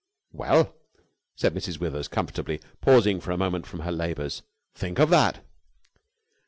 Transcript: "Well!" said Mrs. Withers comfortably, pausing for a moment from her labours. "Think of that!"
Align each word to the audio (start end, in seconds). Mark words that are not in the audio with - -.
"Well!" 0.31 0.73
said 1.35 1.53
Mrs. 1.53 1.79
Withers 1.79 2.07
comfortably, 2.07 2.59
pausing 2.81 3.19
for 3.21 3.29
a 3.29 3.37
moment 3.37 3.67
from 3.67 3.81
her 3.81 3.91
labours. 3.91 4.41
"Think 4.73 4.97
of 4.97 5.11
that!" 5.11 5.45